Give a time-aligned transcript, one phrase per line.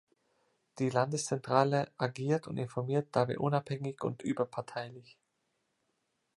[0.79, 5.15] Die Landeszentrale agiert und informiert dabei unabhängig und überparteilich.